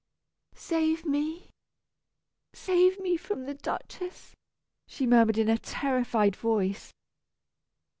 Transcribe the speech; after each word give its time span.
"Save 0.55 1.05
me, 1.05 1.51
save 2.53 2.99
me 2.99 3.17
from 3.17 3.43
the 3.45 3.53
Duchess!" 3.53 4.35
she 4.87 5.05
murmured 5.05 5.37
in 5.37 5.47
a 5.47 5.59
terrified 5.59 6.35
voice. 6.35 6.91